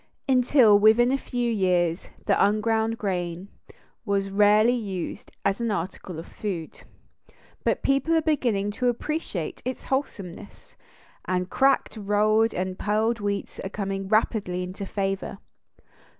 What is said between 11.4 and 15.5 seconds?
cracked, rolled, and pearled wheats are coming rapidly into favor.